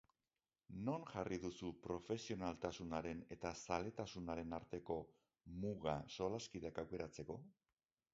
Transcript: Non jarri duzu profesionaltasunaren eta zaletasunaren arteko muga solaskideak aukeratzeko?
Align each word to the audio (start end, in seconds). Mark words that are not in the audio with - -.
Non 0.85 1.03
jarri 1.09 1.37
duzu 1.41 1.67
profesionaltasunaren 1.83 3.21
eta 3.35 3.51
zaletasunaren 3.67 4.57
arteko 4.59 4.97
muga 5.65 5.95
solaskideak 6.17 6.81
aukeratzeko? 6.85 7.37